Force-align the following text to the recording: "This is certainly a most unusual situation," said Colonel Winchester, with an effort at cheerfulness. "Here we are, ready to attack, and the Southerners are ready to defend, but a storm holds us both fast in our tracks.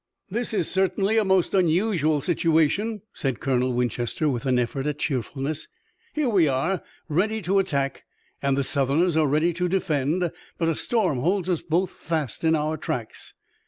"This 0.31 0.51
is 0.51 0.67
certainly 0.67 1.19
a 1.19 1.23
most 1.23 1.53
unusual 1.53 2.21
situation," 2.21 3.03
said 3.13 3.39
Colonel 3.39 3.71
Winchester, 3.71 4.27
with 4.27 4.47
an 4.47 4.57
effort 4.57 4.87
at 4.87 4.97
cheerfulness. 4.97 5.67
"Here 6.13 6.27
we 6.27 6.47
are, 6.47 6.81
ready 7.07 7.39
to 7.43 7.59
attack, 7.59 8.05
and 8.41 8.57
the 8.57 8.63
Southerners 8.63 9.15
are 9.15 9.27
ready 9.27 9.53
to 9.53 9.69
defend, 9.69 10.31
but 10.57 10.69
a 10.69 10.73
storm 10.73 11.19
holds 11.19 11.49
us 11.49 11.61
both 11.61 11.91
fast 11.91 12.43
in 12.43 12.55
our 12.55 12.77
tracks. 12.77 13.35